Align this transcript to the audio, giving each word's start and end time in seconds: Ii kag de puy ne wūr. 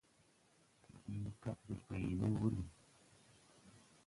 Ii 1.13 1.29
kag 1.41 1.59
de 1.67 1.75
puy 1.85 2.03
ne 2.17 2.27
wūr. 2.37 2.55